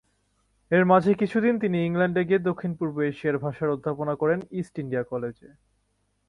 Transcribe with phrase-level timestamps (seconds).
[0.71, 5.49] এর মাঝে কিছুদিন তিনি ইংল্যান্ডে গিয়ে দক্ষিণ-পূর্ব এশিয়ার ভাষার অধ্যাপনা করেন ইস্ট ইন্ডিয়া কলেজে।